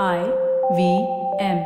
I 0.00 0.32
V 0.74 1.06
M. 1.38 1.58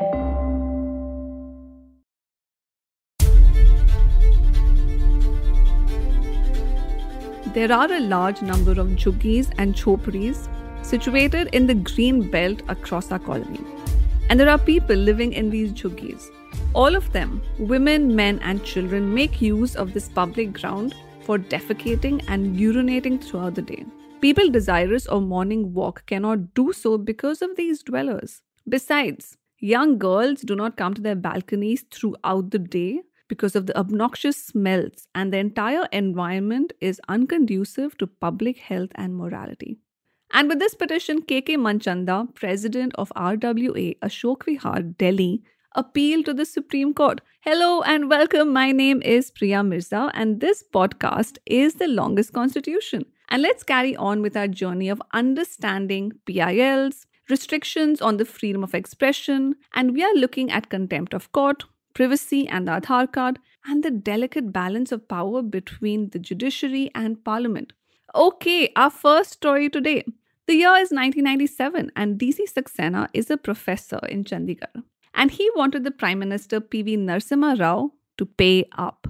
There 7.54 7.70
are 7.70 7.92
a 7.92 8.00
large 8.00 8.42
number 8.42 8.72
of 8.72 8.88
jhuggies 8.96 9.52
and 9.58 9.76
jhopris 9.76 10.48
situated 10.84 11.54
in 11.54 11.68
the 11.68 11.74
green 11.74 12.28
belt 12.28 12.62
across 12.66 13.12
our 13.12 13.20
colony. 13.20 13.60
And 14.28 14.40
there 14.40 14.50
are 14.50 14.58
people 14.58 14.96
living 14.96 15.32
in 15.32 15.50
these 15.50 15.72
jhuggies. 15.72 16.24
All 16.74 16.96
of 16.96 17.12
them, 17.12 17.40
women, 17.60 18.16
men, 18.16 18.40
and 18.40 18.64
children, 18.64 19.14
make 19.14 19.40
use 19.40 19.76
of 19.76 19.94
this 19.94 20.08
public 20.08 20.52
ground 20.52 20.96
for 21.20 21.38
defecating 21.38 22.24
and 22.26 22.56
urinating 22.56 23.22
throughout 23.22 23.54
the 23.54 23.62
day. 23.62 23.86
People 24.26 24.50
desirous 24.50 25.06
of 25.06 25.22
morning 25.22 25.72
walk 25.72 26.04
cannot 26.06 26.52
do 26.52 26.72
so 26.72 26.98
because 26.98 27.42
of 27.42 27.54
these 27.54 27.84
dwellers. 27.84 28.42
Besides, 28.68 29.36
young 29.60 29.98
girls 29.98 30.40
do 30.40 30.56
not 30.56 30.76
come 30.76 30.94
to 30.94 31.00
their 31.00 31.14
balconies 31.14 31.84
throughout 31.92 32.50
the 32.50 32.58
day 32.58 33.02
because 33.28 33.54
of 33.54 33.66
the 33.66 33.78
obnoxious 33.78 34.36
smells, 34.36 35.06
and 35.14 35.32
the 35.32 35.38
entire 35.38 35.86
environment 35.92 36.72
is 36.80 37.00
unconducive 37.08 37.96
to 37.98 38.08
public 38.08 38.58
health 38.58 38.90
and 38.96 39.14
morality. 39.16 39.78
And 40.32 40.48
with 40.48 40.58
this 40.58 40.74
petition, 40.74 41.22
KK 41.22 41.56
Manchanda, 41.56 42.26
president 42.34 42.96
of 42.96 43.12
RWA 43.14 43.96
Ashok 44.00 44.38
Vihar, 44.38 44.96
Delhi, 44.98 45.44
appealed 45.76 46.24
to 46.24 46.34
the 46.34 46.44
Supreme 46.44 46.94
Court. 46.94 47.20
Hello 47.42 47.80
and 47.82 48.10
welcome. 48.10 48.52
My 48.52 48.72
name 48.72 49.02
is 49.02 49.30
Priya 49.30 49.62
Mirza, 49.62 50.10
and 50.14 50.40
this 50.40 50.64
podcast 50.74 51.38
is 51.46 51.74
the 51.74 51.86
longest 51.86 52.32
constitution. 52.32 53.04
And 53.28 53.42
let's 53.42 53.62
carry 53.62 53.96
on 53.96 54.22
with 54.22 54.36
our 54.36 54.48
journey 54.48 54.88
of 54.88 55.02
understanding 55.12 56.12
PILs, 56.26 57.06
restrictions 57.28 58.00
on 58.00 58.16
the 58.18 58.24
freedom 58.24 58.62
of 58.62 58.74
expression, 58.74 59.56
and 59.74 59.94
we 59.94 60.04
are 60.04 60.14
looking 60.14 60.50
at 60.50 60.70
contempt 60.70 61.12
of 61.12 61.32
court, 61.32 61.64
privacy 61.94 62.46
and 62.46 62.68
the 62.68 62.72
Aadhaar 62.72 63.12
card, 63.12 63.38
and 63.66 63.82
the 63.82 63.90
delicate 63.90 64.52
balance 64.52 64.92
of 64.92 65.08
power 65.08 65.42
between 65.42 66.10
the 66.10 66.18
judiciary 66.18 66.90
and 66.94 67.24
parliament. 67.24 67.72
Okay, 68.14 68.72
our 68.76 68.90
first 68.90 69.32
story 69.32 69.68
today. 69.68 70.04
The 70.46 70.54
year 70.54 70.76
is 70.76 70.92
1997, 70.92 71.90
and 71.96 72.20
DC 72.20 72.38
Saxena 72.52 73.08
is 73.12 73.30
a 73.30 73.36
professor 73.36 73.98
in 74.08 74.22
Chandigarh. 74.22 74.84
And 75.12 75.32
he 75.32 75.50
wanted 75.56 75.82
the 75.82 75.90
Prime 75.90 76.20
Minister 76.20 76.60
PV 76.60 76.98
Narasimha 76.98 77.58
Rao 77.58 77.92
to 78.18 78.26
pay 78.26 78.68
up. 78.78 79.08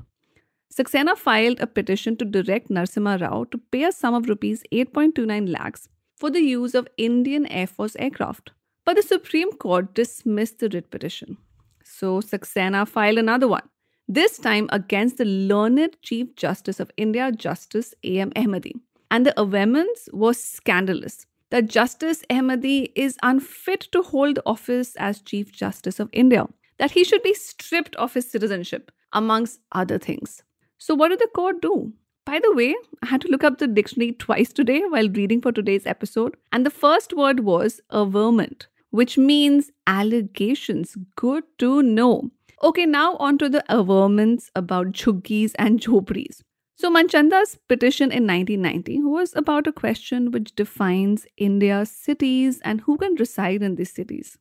Saxena 0.72 1.16
filed 1.16 1.58
a 1.60 1.66
petition 1.66 2.16
to 2.16 2.24
direct 2.24 2.68
Narasimha 2.68 3.20
Rao 3.20 3.44
to 3.44 3.58
pay 3.70 3.84
a 3.84 3.92
sum 3.92 4.14
of 4.14 4.28
rupees 4.28 4.62
8.29 4.72 5.48
lakhs 5.48 5.88
for 6.16 6.30
the 6.30 6.40
use 6.40 6.74
of 6.74 6.88
Indian 6.98 7.46
Air 7.46 7.66
Force 7.66 7.96
aircraft. 7.98 8.50
But 8.84 8.96
the 8.96 9.02
Supreme 9.02 9.52
Court 9.52 9.94
dismissed 9.94 10.58
the 10.58 10.68
writ 10.68 10.90
petition. 10.90 11.38
So 11.82 12.20
Saxena 12.20 12.86
filed 12.86 13.18
another 13.18 13.48
one, 13.48 13.68
this 14.06 14.38
time 14.38 14.68
against 14.70 15.16
the 15.16 15.24
learned 15.24 15.96
Chief 16.02 16.36
Justice 16.36 16.78
of 16.78 16.90
India, 16.96 17.32
Justice 17.32 17.94
A.M. 18.04 18.30
Ahmadi. 18.32 18.72
And 19.10 19.26
the 19.26 19.44
vehemence 19.44 20.08
was 20.12 20.42
scandalous 20.42 21.26
that 21.50 21.68
Justice 21.68 22.22
Ahmadi 22.28 22.92
is 22.94 23.16
unfit 23.22 23.88
to 23.92 24.02
hold 24.02 24.40
office 24.44 24.94
as 24.96 25.22
Chief 25.22 25.52
Justice 25.52 26.00
of 26.00 26.10
India, 26.12 26.46
that 26.78 26.90
he 26.90 27.04
should 27.04 27.22
be 27.22 27.34
stripped 27.34 27.96
of 27.96 28.14
his 28.14 28.30
citizenship, 28.30 28.90
amongst 29.12 29.60
other 29.72 29.98
things. 29.98 30.42
So, 30.78 30.94
what 30.94 31.08
did 31.08 31.20
the 31.20 31.28
court 31.34 31.62
do? 31.62 31.92
By 32.24 32.40
the 32.42 32.52
way, 32.54 32.74
I 33.02 33.06
had 33.06 33.20
to 33.22 33.28
look 33.28 33.44
up 33.44 33.58
the 33.58 33.66
dictionary 33.66 34.12
twice 34.12 34.52
today 34.52 34.82
while 34.88 35.08
reading 35.08 35.40
for 35.40 35.52
today's 35.52 35.86
episode, 35.86 36.36
and 36.52 36.66
the 36.66 36.70
first 36.70 37.12
word 37.12 37.40
was 37.40 37.80
averment, 37.90 38.66
which 38.90 39.16
means 39.16 39.70
allegations. 39.86 40.96
Good 41.14 41.44
to 41.58 41.82
know. 41.82 42.30
Okay, 42.62 42.84
now 42.84 43.16
on 43.16 43.38
to 43.38 43.48
the 43.48 43.64
averments 43.70 44.50
about 44.54 44.92
jhuggis 44.92 45.52
and 45.58 45.80
jhopris. 45.80 46.42
So, 46.74 46.90
Manchanda's 46.90 47.58
petition 47.68 48.12
in 48.12 48.26
1990 48.26 49.02
was 49.02 49.34
about 49.34 49.66
a 49.66 49.72
question 49.72 50.30
which 50.30 50.54
defines 50.54 51.26
India's 51.38 51.90
cities 51.90 52.60
and 52.64 52.82
who 52.82 52.98
can 52.98 53.14
reside 53.14 53.62
in 53.62 53.76
these 53.76 53.94
cities. 53.94 54.36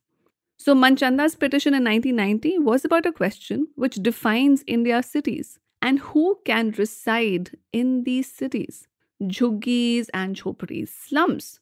So, 0.58 0.74
Manchanda's 0.74 1.34
petition 1.34 1.72
in 1.72 1.84
1990 1.84 2.58
was 2.58 2.84
about 2.84 3.06
a 3.06 3.12
question 3.12 3.68
which 3.74 3.94
defines 3.96 4.64
India's 4.66 5.06
cities 5.06 5.58
and 5.86 6.00
who 6.00 6.36
can 6.44 6.72
reside 6.76 7.50
in 7.72 8.02
these 8.02 8.30
cities. 8.30 8.88
Jhuggis 9.22 10.08
and 10.12 10.34
jhopris, 10.34 10.88
slums. 10.88 11.60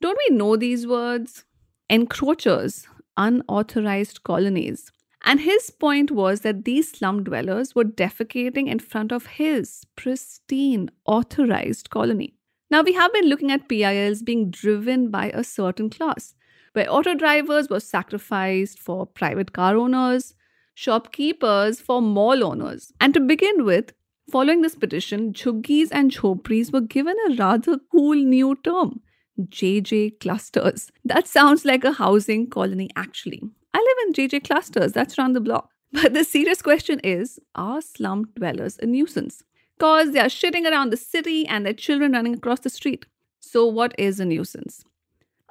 Don't 0.00 0.16
we 0.16 0.34
know 0.34 0.56
these 0.56 0.86
words? 0.86 1.44
Encroachers, 1.90 2.86
unauthorized 3.18 4.22
colonies. 4.22 4.90
And 5.22 5.40
his 5.40 5.68
point 5.70 6.10
was 6.10 6.40
that 6.40 6.64
these 6.64 6.92
slum 6.92 7.24
dwellers 7.24 7.74
were 7.74 7.84
defecating 7.84 8.68
in 8.68 8.78
front 8.78 9.12
of 9.12 9.26
his 9.26 9.84
pristine, 9.96 10.90
authorized 11.04 11.90
colony. 11.90 12.36
Now, 12.70 12.80
we 12.80 12.94
have 12.94 13.12
been 13.12 13.26
looking 13.26 13.52
at 13.52 13.68
PILs 13.68 14.22
being 14.22 14.50
driven 14.50 15.10
by 15.10 15.26
a 15.34 15.44
certain 15.44 15.90
class, 15.90 16.34
where 16.72 16.90
auto 16.90 17.14
drivers 17.14 17.68
were 17.68 17.80
sacrificed 17.80 18.78
for 18.78 19.04
private 19.04 19.52
car 19.52 19.76
owners, 19.76 20.34
shopkeepers 20.78 21.80
for 21.80 22.00
mall 22.00 22.44
owners. 22.44 22.92
And 23.00 23.12
to 23.14 23.20
begin 23.20 23.64
with, 23.64 23.92
following 24.30 24.62
this 24.62 24.76
petition, 24.76 25.32
jhuggis 25.32 25.88
and 25.90 26.12
jhopris 26.12 26.72
were 26.72 26.80
given 26.80 27.16
a 27.28 27.34
rather 27.34 27.78
cool 27.90 28.14
new 28.14 28.54
term 28.62 29.00
JJ 29.40 30.20
clusters. 30.20 30.92
That 31.04 31.26
sounds 31.26 31.64
like 31.64 31.84
a 31.84 31.92
housing 31.92 32.48
colony, 32.48 32.90
actually. 32.94 33.42
I 33.74 33.78
live 33.78 34.06
in 34.06 34.12
JJ 34.12 34.44
clusters, 34.44 34.92
that's 34.92 35.18
around 35.18 35.32
the 35.32 35.40
block. 35.40 35.68
But 35.90 36.14
the 36.14 36.22
serious 36.22 36.62
question 36.62 37.00
is 37.02 37.40
are 37.56 37.80
slum 37.80 38.30
dwellers 38.36 38.78
a 38.80 38.86
nuisance? 38.86 39.42
Because 39.76 40.12
they 40.12 40.20
are 40.20 40.26
shitting 40.26 40.70
around 40.70 40.90
the 40.90 40.96
city 40.96 41.46
and 41.46 41.66
their 41.66 41.72
children 41.72 42.12
running 42.12 42.34
across 42.34 42.60
the 42.60 42.70
street. 42.70 43.06
So, 43.40 43.66
what 43.66 43.94
is 43.98 44.20
a 44.20 44.24
nuisance? 44.24 44.84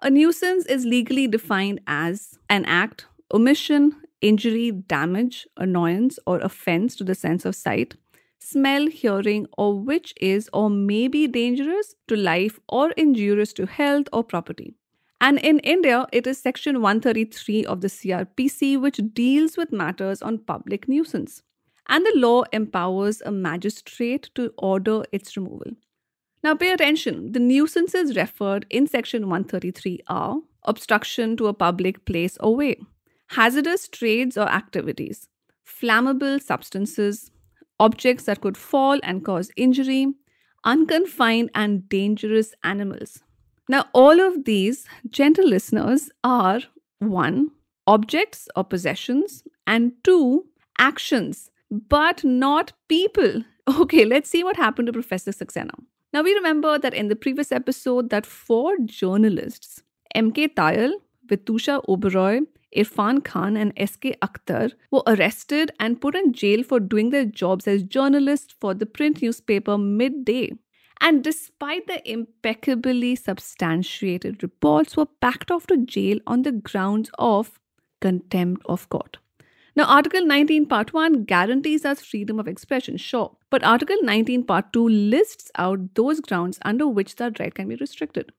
A 0.01 0.09
nuisance 0.09 0.65
is 0.67 0.85
legally 0.85 1.27
defined 1.27 1.81
as 1.87 2.37
an 2.49 2.65
act, 2.65 3.07
omission, 3.33 3.95
injury, 4.21 4.71
damage, 4.71 5.47
annoyance, 5.57 6.19
or 6.25 6.39
offense 6.39 6.95
to 6.95 7.03
the 7.03 7.15
sense 7.15 7.45
of 7.45 7.55
sight, 7.55 7.95
smell, 8.39 8.87
hearing, 8.87 9.47
or 9.57 9.79
which 9.79 10.13
is 10.19 10.49
or 10.53 10.69
may 10.69 11.07
be 11.07 11.27
dangerous 11.27 11.95
to 12.07 12.15
life 12.15 12.59
or 12.67 12.91
injurious 12.91 13.53
to 13.53 13.65
health 13.65 14.07
or 14.13 14.23
property. 14.23 14.75
And 15.19 15.39
in 15.39 15.59
India, 15.59 16.05
it 16.11 16.27
is 16.27 16.39
Section 16.39 16.81
133 16.81 17.65
of 17.65 17.81
the 17.81 17.87
CRPC, 17.87 18.79
which 18.79 18.99
deals 19.13 19.57
with 19.57 19.71
matters 19.71 20.21
on 20.21 20.37
public 20.39 20.87
nuisance. 20.87 21.41
And 21.89 22.05
the 22.05 22.13
law 22.15 22.43
empowers 22.51 23.21
a 23.21 23.31
magistrate 23.31 24.29
to 24.35 24.53
order 24.57 25.03
its 25.11 25.35
removal. 25.35 25.71
Now, 26.43 26.53
pay 26.53 26.71
attention 26.71 27.31
the 27.31 27.39
nuisances 27.39 28.15
referred 28.15 28.67
in 28.69 28.85
Section 28.85 29.23
133 29.23 30.01
are 30.07 30.37
obstruction 30.63 31.35
to 31.37 31.47
a 31.47 31.53
public 31.53 32.05
place 32.05 32.37
or 32.39 32.55
way, 32.55 32.77
hazardous 33.29 33.87
trades 33.87 34.37
or 34.37 34.47
activities, 34.47 35.27
flammable 35.65 36.41
substances, 36.41 37.31
objects 37.79 38.25
that 38.25 38.41
could 38.41 38.57
fall 38.57 38.99
and 39.03 39.23
cause 39.23 39.51
injury, 39.55 40.07
unconfined 40.63 41.49
and 41.53 41.87
dangerous 41.89 42.53
animals. 42.63 43.23
Now, 43.69 43.85
all 43.93 44.19
of 44.19 44.45
these, 44.45 44.85
gentle 45.09 45.47
listeners, 45.47 46.09
are 46.23 46.61
one, 46.99 47.51
objects 47.85 48.47
or 48.55 48.63
possessions, 48.63 49.43
and 49.65 49.91
two, 50.03 50.45
actions, 50.77 51.49
but 51.69 52.23
not 52.23 52.73
people. 52.87 53.43
Okay, 53.81 54.05
let's 54.05 54.29
see 54.29 54.45
what 54.45 54.55
happened 54.55 54.85
to 54.85 54.93
Professor 54.93 55.31
Saxena. 55.31 55.73
Now, 56.13 56.21
we 56.21 56.33
remember 56.33 56.79
that 56.79 56.93
in 56.93 57.09
the 57.09 57.17
previous 57.17 57.51
episode 57.51 58.09
that 58.11 58.25
four 58.25 58.77
journalists, 58.85 59.83
M.K. 60.15 60.47
Tayal, 60.47 60.93
Vitusha 61.27 61.83
Oberoi, 61.85 62.47
Irfan 62.75 63.23
Khan, 63.23 63.55
and 63.55 63.73
S.K. 63.77 64.15
Akhtar, 64.21 64.73
were 64.91 65.03
arrested 65.07 65.71
and 65.79 66.01
put 66.01 66.15
in 66.15 66.33
jail 66.33 66.63
for 66.63 66.79
doing 66.79 67.09
their 67.09 67.25
jobs 67.25 67.67
as 67.67 67.83
journalists 67.83 68.53
for 68.59 68.73
the 68.73 68.85
print 68.85 69.21
newspaper 69.21 69.77
Midday. 69.77 70.51
And 70.99 71.23
despite 71.23 71.87
the 71.87 72.09
impeccably 72.09 73.15
substantiated 73.15 74.41
reports, 74.41 74.97
were 74.97 75.05
packed 75.05 75.51
off 75.51 75.67
to 75.67 75.77
jail 75.77 76.19
on 76.25 76.41
the 76.41 76.51
grounds 76.51 77.11
of 77.17 77.59
contempt 78.01 78.63
of 78.65 78.89
court. 78.89 79.17
Now, 79.75 79.85
Article 79.85 80.25
19, 80.25 80.65
Part 80.65 80.91
1 80.91 81.25
guarantees 81.25 81.85
us 81.85 82.01
freedom 82.01 82.39
of 82.39 82.47
expression, 82.47 82.97
sure, 82.97 83.37
but 83.51 83.63
Article 83.63 83.97
19, 84.01 84.43
Part 84.43 84.73
2 84.73 84.89
lists 84.89 85.51
out 85.55 85.93
those 85.93 86.19
grounds 86.19 86.57
under 86.63 86.87
which 86.87 87.15
that 87.17 87.39
right 87.39 87.53
can 87.53 87.67
be 87.67 87.75
restricted. 87.75 88.31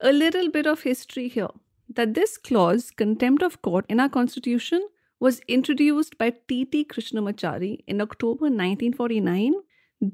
A 0.00 0.12
little 0.12 0.50
bit 0.50 0.66
of 0.66 0.82
history 0.82 1.28
here 1.28 1.48
that 1.88 2.14
this 2.14 2.36
clause, 2.36 2.90
contempt 2.90 3.42
of 3.42 3.62
court, 3.62 3.84
in 3.88 4.00
our 4.00 4.08
constitution 4.08 4.86
was 5.20 5.40
introduced 5.48 6.16
by 6.18 6.32
T.T. 6.48 6.84
Krishnamachari 6.84 7.80
in 7.86 8.00
October 8.00 8.44
1949 8.44 9.54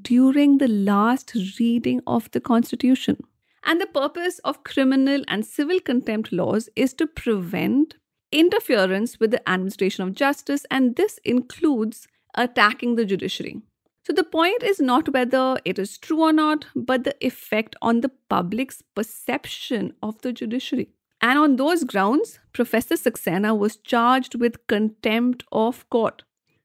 during 0.01 0.57
the 0.57 0.67
last 0.67 1.35
reading 1.59 2.01
of 2.07 2.31
the 2.31 2.41
Constitution. 2.41 3.17
And 3.63 3.79
the 3.79 3.87
purpose 3.87 4.39
of 4.39 4.63
criminal 4.63 5.23
and 5.27 5.45
civil 5.45 5.79
contempt 5.79 6.31
laws 6.31 6.69
is 6.75 6.93
to 6.95 7.07
prevent 7.07 7.95
interference 8.31 9.19
with 9.19 9.31
the 9.31 9.47
administration 9.49 10.07
of 10.07 10.13
justice, 10.13 10.65
and 10.69 10.95
this 10.95 11.19
includes 11.23 12.07
attacking 12.35 12.95
the 12.95 13.05
judiciary. 13.05 13.61
So 14.05 14.13
the 14.13 14.23
point 14.23 14.61
is 14.61 14.79
not 14.79 15.13
whether 15.13 15.57
it 15.65 15.79
is 15.79 15.97
true 15.97 16.21
or 16.21 16.33
not, 16.33 16.65
but 16.75 17.03
the 17.03 17.15
effect 17.25 17.75
on 17.81 18.01
the 18.01 18.11
public's 18.29 18.83
perception 18.93 19.93
of 20.03 20.21
the 20.21 20.31
judiciary. 20.31 20.89
And 21.25 21.39
on 21.39 21.55
those 21.55 21.83
grounds, 21.83 22.37
Professor 22.53 22.93
Saxena 22.93 23.57
was 23.57 23.77
charged 23.77 24.35
with 24.35 24.67
contempt 24.67 25.43
of 25.51 25.89
court. 25.89 26.21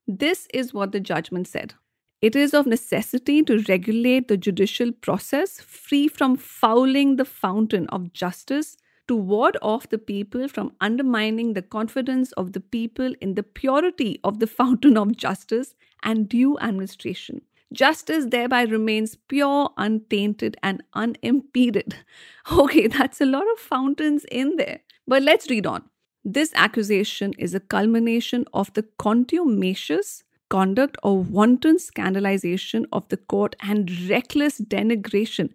This 0.07 0.47
is 0.53 0.75
what 0.75 0.93
the 0.93 1.01
judgment 1.01 1.49
said. 1.49 1.73
It 2.21 2.37
is 2.37 2.53
of 2.53 2.67
necessity 2.67 3.43
to 3.45 3.65
regulate 3.71 4.29
the 4.29 4.37
judicial 4.37 4.93
process 4.93 5.62
free 5.62 6.09
from 6.09 6.37
fouling 6.37 7.17
the 7.17 7.25
fountain 7.25 7.87
of 7.89 8.12
justice 8.12 8.77
to 9.09 9.17
ward 9.17 9.57
off 9.62 9.89
the 9.89 9.97
people 9.97 10.47
from 10.47 10.77
undermining 10.79 11.55
the 11.55 11.62
confidence 11.62 12.33
of 12.33 12.53
the 12.53 12.61
people 12.61 13.15
in 13.23 13.37
the 13.37 13.43
purity 13.43 14.21
of 14.23 14.41
the 14.41 14.47
fountain 14.59 14.99
of 14.99 15.17
justice 15.17 15.75
and 16.03 16.29
due 16.29 16.59
administration. 16.59 17.41
Justice 17.73 18.27
thereby 18.27 18.63
remains 18.63 19.17
pure, 19.29 19.71
untainted, 19.77 20.57
and 20.63 20.83
unimpeded. 20.95 21.97
Okay, 22.53 22.89
that's 22.89 23.21
a 23.21 23.27
lot 23.27 23.45
of 23.53 23.59
fountains 23.61 24.25
in 24.31 24.57
there. 24.57 24.81
But 25.07 25.23
let's 25.23 25.49
read 25.51 25.67
on. 25.67 25.85
This 26.25 26.53
accusation 26.55 27.33
is 27.39 27.55
a 27.55 27.61
culmination 27.61 28.45
of 28.53 28.73
the 28.75 28.85
contumacious 28.99 30.25
conduct 30.49 30.97
or 31.05 31.23
wanton 31.23 31.77
scandalization 31.77 32.87
of 32.93 33.09
the 33.09 33.17
court 33.19 33.55
and 33.63 33.89
reckless 34.09 34.61
denigration. 34.61 35.51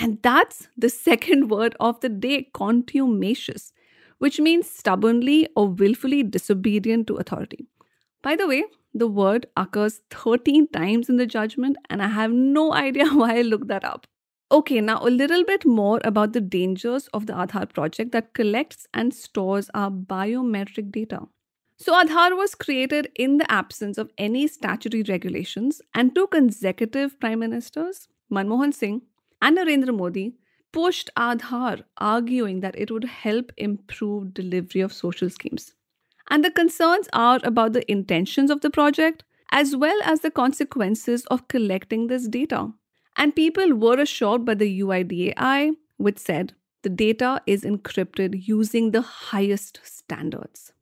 And 0.00 0.18
that's 0.22 0.68
the 0.76 0.88
second 0.88 1.50
word 1.50 1.74
of 1.80 2.00
the 2.00 2.08
day 2.08 2.48
contumacious, 2.54 3.72
which 4.18 4.38
means 4.38 4.70
stubbornly 4.70 5.48
or 5.56 5.68
willfully 5.68 6.22
disobedient 6.22 7.06
to 7.08 7.16
authority. 7.16 7.66
By 8.22 8.36
the 8.36 8.46
way, 8.46 8.64
the 8.92 9.06
word 9.06 9.46
occurs 9.56 10.00
13 10.10 10.68
times 10.68 11.08
in 11.08 11.16
the 11.16 11.26
judgment, 11.26 11.76
and 11.88 12.02
I 12.02 12.08
have 12.08 12.32
no 12.32 12.72
idea 12.86 13.06
why 13.06 13.38
I 13.38 13.42
looked 13.42 13.68
that 13.68 13.84
up. 13.84 14.06
Okay, 14.52 14.80
now 14.80 14.98
a 15.06 15.10
little 15.10 15.44
bit 15.44 15.64
more 15.64 16.00
about 16.02 16.32
the 16.32 16.40
dangers 16.40 17.06
of 17.08 17.26
the 17.26 17.32
Aadhaar 17.34 17.72
project 17.72 18.10
that 18.12 18.34
collects 18.34 18.88
and 18.92 19.14
stores 19.14 19.70
our 19.74 19.90
biometric 19.90 20.90
data. 20.90 21.20
So, 21.76 21.94
Aadhaar 21.94 22.36
was 22.36 22.56
created 22.56 23.10
in 23.14 23.38
the 23.38 23.50
absence 23.50 23.96
of 23.96 24.10
any 24.18 24.48
statutory 24.48 25.04
regulations, 25.04 25.80
and 25.94 26.14
two 26.14 26.26
consecutive 26.26 27.18
prime 27.20 27.38
ministers, 27.38 28.08
Manmohan 28.30 28.74
Singh 28.74 29.02
and 29.40 29.56
Narendra 29.56 29.96
Modi, 29.96 30.34
pushed 30.72 31.10
Aadhaar, 31.16 31.84
arguing 31.98 32.60
that 32.60 32.78
it 32.78 32.90
would 32.90 33.04
help 33.04 33.52
improve 33.56 34.34
delivery 34.34 34.80
of 34.80 34.92
social 34.92 35.30
schemes. 35.30 35.74
And 36.30 36.44
the 36.44 36.50
concerns 36.50 37.08
are 37.12 37.40
about 37.42 37.72
the 37.72 37.90
intentions 37.90 38.50
of 38.50 38.60
the 38.60 38.70
project 38.70 39.24
as 39.50 39.74
well 39.74 39.98
as 40.04 40.20
the 40.20 40.30
consequences 40.30 41.26
of 41.26 41.48
collecting 41.48 42.06
this 42.06 42.28
data. 42.28 42.72
And 43.16 43.34
people 43.34 43.74
were 43.74 43.98
assured 44.00 44.44
by 44.44 44.54
the 44.54 44.80
UIDAI, 44.80 45.72
which 45.96 46.18
said 46.18 46.54
the 46.82 46.88
data 46.88 47.42
is 47.46 47.64
encrypted 47.64 48.46
using 48.46 48.92
the 48.92 49.02
highest 49.02 49.80
standards. 49.82 50.72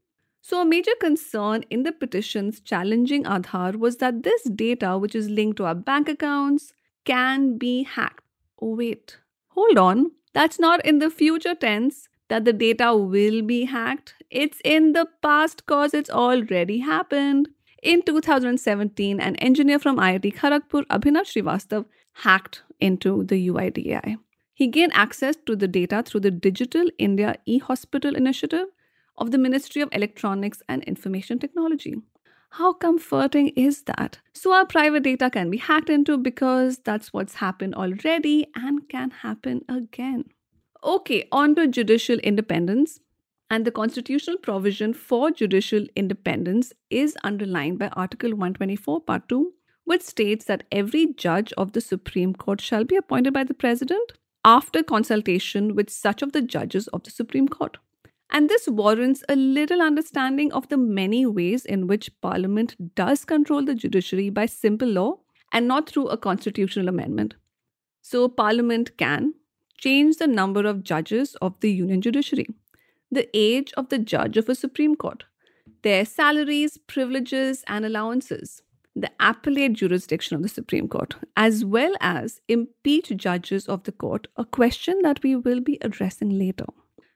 So, 0.42 0.62
a 0.62 0.64
major 0.64 0.94
concern 1.00 1.64
in 1.68 1.82
the 1.82 1.92
petitions 1.92 2.60
challenging 2.60 3.24
Aadhaar 3.24 3.76
was 3.76 3.96
that 3.96 4.22
this 4.22 4.42
data, 4.44 4.96
which 4.96 5.14
is 5.14 5.28
linked 5.28 5.56
to 5.58 5.64
our 5.64 5.74
bank 5.74 6.08
accounts, 6.08 6.72
can 7.04 7.58
be 7.58 7.82
hacked. 7.82 8.24
Oh, 8.60 8.76
wait, 8.76 9.18
hold 9.48 9.76
on. 9.76 10.12
That's 10.32 10.58
not 10.58 10.84
in 10.86 11.00
the 11.00 11.10
future 11.10 11.54
tense 11.54 12.07
that 12.28 12.44
the 12.44 12.52
data 12.52 12.94
will 12.96 13.42
be 13.42 13.64
hacked. 13.64 14.14
It's 14.30 14.60
in 14.64 14.92
the 14.92 15.06
past 15.22 15.58
because 15.58 15.94
it's 15.94 16.10
already 16.10 16.78
happened. 16.78 17.48
In 17.82 18.02
2017, 18.02 19.20
an 19.20 19.36
engineer 19.36 19.78
from 19.78 19.98
IIT 19.98 20.34
Kharagpur, 20.34 20.84
Abhinav 20.86 21.26
Srivastav, 21.26 21.86
hacked 22.12 22.62
into 22.80 23.24
the 23.24 23.48
UIDAI. 23.48 24.16
He 24.52 24.66
gained 24.66 24.92
access 24.94 25.36
to 25.46 25.54
the 25.54 25.68
data 25.68 26.02
through 26.02 26.20
the 26.20 26.32
Digital 26.32 26.88
India 26.98 27.36
e-Hospital 27.46 28.16
initiative 28.16 28.66
of 29.16 29.30
the 29.30 29.38
Ministry 29.38 29.82
of 29.82 29.88
Electronics 29.92 30.62
and 30.68 30.82
Information 30.84 31.38
Technology. 31.38 31.96
How 32.50 32.72
comforting 32.72 33.48
is 33.50 33.82
that? 33.82 34.18
So, 34.32 34.52
our 34.52 34.66
private 34.66 35.02
data 35.02 35.30
can 35.30 35.50
be 35.50 35.58
hacked 35.58 35.90
into 35.90 36.16
because 36.16 36.78
that's 36.78 37.12
what's 37.12 37.34
happened 37.34 37.74
already 37.74 38.46
and 38.54 38.88
can 38.88 39.10
happen 39.10 39.64
again. 39.68 40.24
Okay, 40.84 41.26
on 41.32 41.56
to 41.56 41.66
judicial 41.66 42.18
independence. 42.18 43.00
And 43.50 43.64
the 43.64 43.70
constitutional 43.70 44.36
provision 44.36 44.92
for 44.92 45.30
judicial 45.30 45.86
independence 45.96 46.72
is 46.90 47.16
underlined 47.24 47.78
by 47.78 47.88
Article 47.88 48.30
124, 48.30 49.00
Part 49.00 49.28
2, 49.28 49.52
which 49.84 50.02
states 50.02 50.44
that 50.44 50.64
every 50.70 51.14
judge 51.14 51.52
of 51.54 51.72
the 51.72 51.80
Supreme 51.80 52.34
Court 52.34 52.60
shall 52.60 52.84
be 52.84 52.96
appointed 52.96 53.32
by 53.32 53.44
the 53.44 53.54
President 53.54 54.12
after 54.44 54.82
consultation 54.82 55.74
with 55.74 55.88
such 55.88 56.20
of 56.20 56.32
the 56.32 56.42
judges 56.42 56.88
of 56.88 57.02
the 57.04 57.10
Supreme 57.10 57.48
Court. 57.48 57.78
And 58.30 58.50
this 58.50 58.68
warrants 58.68 59.24
a 59.30 59.34
little 59.34 59.80
understanding 59.80 60.52
of 60.52 60.68
the 60.68 60.76
many 60.76 61.24
ways 61.24 61.64
in 61.64 61.86
which 61.86 62.10
Parliament 62.20 62.94
does 62.94 63.24
control 63.24 63.64
the 63.64 63.74
judiciary 63.74 64.28
by 64.28 64.44
simple 64.44 64.88
law 64.88 65.20
and 65.52 65.66
not 65.66 65.88
through 65.88 66.08
a 66.08 66.18
constitutional 66.18 66.88
amendment. 66.88 67.34
So, 68.02 68.28
Parliament 68.28 68.98
can 68.98 69.32
change 69.78 70.16
the 70.16 70.26
number 70.26 70.66
of 70.66 70.82
judges 70.82 71.34
of 71.36 71.58
the 71.60 71.70
Union 71.70 72.00
Judiciary, 72.02 72.48
the 73.10 73.28
age 73.32 73.72
of 73.76 73.88
the 73.88 73.98
judge 73.98 74.36
of 74.36 74.48
a 74.48 74.54
Supreme 74.54 74.96
Court, 74.96 75.24
their 75.82 76.04
salaries, 76.04 76.76
privileges, 76.76 77.64
and 77.66 77.86
allowances, 77.86 78.62
the 78.94 79.10
appellate 79.20 79.74
jurisdiction 79.74 80.36
of 80.36 80.42
the 80.42 80.48
Supreme 80.48 80.88
Court, 80.88 81.14
as 81.36 81.64
well 81.64 81.94
as 82.00 82.40
impeach 82.48 83.12
judges 83.16 83.68
of 83.68 83.84
the 83.84 83.92
court, 83.92 84.26
a 84.36 84.44
question 84.44 85.00
that 85.02 85.22
we 85.22 85.36
will 85.36 85.60
be 85.60 85.78
addressing 85.80 86.30
later. 86.30 86.66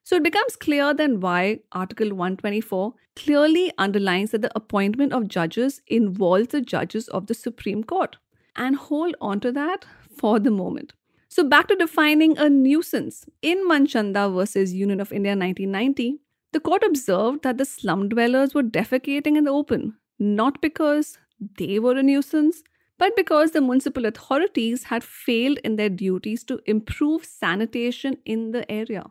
So 0.05 0.17
it 0.17 0.23
becomes 0.23 0.57
clear 0.57 0.95
then 0.95 1.21
why 1.21 1.61
Article 1.73 2.11
124 2.11 2.95
clearly 3.15 3.73
underlines 3.79 4.31
that 4.31 4.43
the 4.43 4.53
appointment 4.57 5.13
of 5.13 5.29
judges 5.29 5.81
involves 5.87 6.49
the 6.49 6.61
judges 6.61 7.09
of 7.09 7.27
the 7.27 7.35
Supreme 7.35 7.85
Court. 7.85 8.17
And 8.55 8.77
hold 8.77 9.15
on 9.21 9.41
to 9.41 9.53
that 9.53 9.85
for 10.17 10.39
the 10.39 10.51
moment. 10.51 10.93
So, 11.35 11.43
back 11.43 11.69
to 11.69 11.77
defining 11.77 12.37
a 12.37 12.51
nuisance. 12.51 13.25
In 13.41 13.67
Manchanda 13.67 14.29
versus 14.29 14.75
Union 14.75 15.01
of 15.01 15.15
India 15.15 15.31
1990, 15.31 16.19
the 16.53 16.61
court 16.61 16.83
observed 16.83 17.43
that 17.43 17.57
the 17.57 17.65
slum 17.65 18.11
dwellers 18.11 18.53
were 18.53 18.63
defecating 18.63 19.39
in 19.39 19.45
the 19.45 19.51
open, 19.51 19.95
not 20.19 20.61
because 20.61 21.17
they 21.57 21.79
were 21.79 21.97
a 21.97 22.03
nuisance, 22.03 22.63
but 22.99 23.17
because 23.17 23.53
the 23.53 23.63
municipal 23.63 24.05
authorities 24.05 24.85
had 24.85 25.03
failed 25.03 25.57
in 25.65 25.77
their 25.77 25.89
duties 25.89 26.45
to 26.45 26.61
improve 26.67 27.25
sanitation 27.25 28.19
in 28.27 28.51
the 28.51 28.71
area 28.71 29.07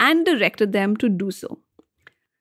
and 0.00 0.26
directed 0.26 0.72
them 0.72 0.96
to 0.96 1.08
do 1.08 1.30
so. 1.30 1.60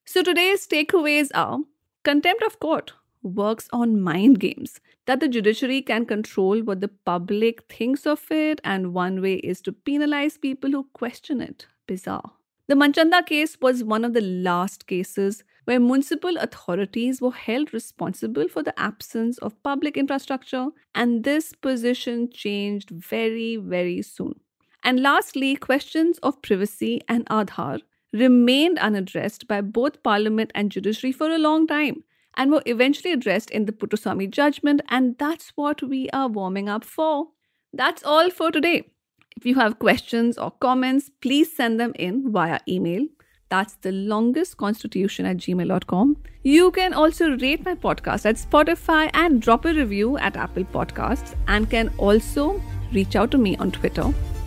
So, 0.05 0.23
today's 0.23 0.65
takeaways 0.65 1.29
are 1.35 1.59
contempt 2.03 2.41
of 2.41 2.59
court 2.59 2.93
works 3.21 3.67
on 3.71 4.01
mind 4.01 4.39
games 4.39 4.79
that 5.05 5.19
the 5.19 5.27
judiciary 5.27 5.81
can 5.81 6.05
control 6.05 6.61
what 6.61 6.81
the 6.81 6.87
public 6.87 7.63
thinks 7.71 8.05
of 8.05 8.31
it, 8.31 8.61
and 8.63 8.93
one 8.93 9.21
way 9.21 9.35
is 9.35 9.61
to 9.61 9.71
penalize 9.71 10.37
people 10.37 10.71
who 10.71 10.83
question 10.93 11.41
it. 11.41 11.67
Bizarre. 11.87 12.31
The 12.67 12.75
Manchanda 12.75 13.23
case 13.23 13.57
was 13.59 13.83
one 13.83 14.05
of 14.05 14.13
the 14.13 14.21
last 14.21 14.85
cases 14.85 15.43
where 15.65 15.79
municipal 15.79 16.37
authorities 16.37 17.21
were 17.21 17.31
held 17.31 17.73
responsible 17.73 18.47
for 18.47 18.61
the 18.63 18.79
absence 18.79 19.37
of 19.39 19.61
public 19.63 19.97
infrastructure, 19.97 20.67
and 20.93 21.23
this 21.23 21.53
position 21.53 22.29
changed 22.31 22.89
very, 22.89 23.55
very 23.57 24.01
soon. 24.01 24.39
And 24.83 25.01
lastly, 25.01 25.55
questions 25.55 26.19
of 26.19 26.41
privacy 26.41 27.01
and 27.07 27.25
Aadhaar 27.25 27.81
remained 28.13 28.79
unaddressed 28.79 29.47
by 29.47 29.61
both 29.61 30.01
Parliament 30.03 30.51
and 30.55 30.71
judiciary 30.71 31.11
for 31.11 31.29
a 31.29 31.37
long 31.37 31.67
time 31.67 32.03
and 32.35 32.51
were 32.51 32.63
eventually 32.65 33.13
addressed 33.13 33.49
in 33.51 33.65
the 33.65 33.71
Puttaswamy 33.71 34.29
judgment, 34.29 34.81
and 34.89 35.17
that's 35.17 35.51
what 35.55 35.83
we 35.83 36.09
are 36.11 36.27
warming 36.27 36.69
up 36.69 36.83
for. 36.83 37.27
That's 37.73 38.03
all 38.03 38.29
for 38.29 38.51
today. 38.51 38.91
If 39.37 39.45
you 39.45 39.55
have 39.55 39.79
questions 39.79 40.37
or 40.37 40.51
comments, 40.51 41.11
please 41.21 41.55
send 41.55 41.79
them 41.79 41.93
in 41.95 42.31
via 42.31 42.59
email. 42.67 43.07
That's 43.49 43.75
the 43.75 43.91
longest 43.91 44.57
constitution 44.57 45.25
at 45.25 45.37
gmail.com. 45.37 46.17
You 46.43 46.71
can 46.71 46.93
also 46.93 47.37
rate 47.37 47.65
my 47.65 47.75
podcast 47.75 48.25
at 48.25 48.35
Spotify 48.35 49.09
and 49.13 49.41
drop 49.41 49.65
a 49.65 49.73
review 49.73 50.17
at 50.17 50.37
Apple 50.37 50.65
Podcasts 50.65 51.35
and 51.47 51.69
can 51.69 51.89
also 51.97 52.61
reach 52.93 53.15
out 53.15 53.31
to 53.31 53.37
me 53.37 53.55
on 53.57 53.71
Twitter, 53.71 54.03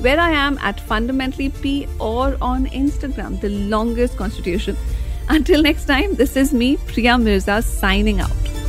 where 0.07 0.21
I 0.21 0.31
am 0.31 0.59
at 0.59 0.81
fundamentally 0.81 1.49
P 1.49 1.89
or 1.99 2.37
on 2.41 2.67
Instagram, 2.67 3.41
the 3.41 3.49
longest 3.49 4.17
constitution. 4.17 4.77
Until 5.29 5.63
next 5.63 5.87
time, 5.87 6.15
this 6.15 6.37
is 6.37 6.53
me, 6.53 6.77
Priya 6.77 7.19
Mirza, 7.19 7.63
signing 7.63 8.21
out. 8.21 8.62